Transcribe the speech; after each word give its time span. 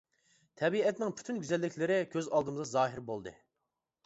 تەبىئەتنىڭ 0.61 1.13
پۈتۈن 1.19 1.41
گۈزەللىكلىرى 1.43 1.99
كۆز 2.15 2.31
ئالدىمدا 2.33 2.67
زاھىر 2.73 3.05
بولدى. 3.13 3.37